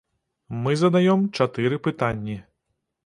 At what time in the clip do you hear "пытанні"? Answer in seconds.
1.89-2.41